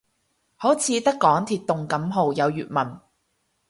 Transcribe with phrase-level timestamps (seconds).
[0.55, 2.99] 好似得港鐵動感號有粵文